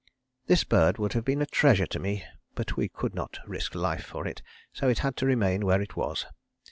[0.47, 4.03] This bird would have been a treasure to me, but we could not risk life
[4.03, 4.41] for it,
[4.73, 6.25] so it had to remain where it was.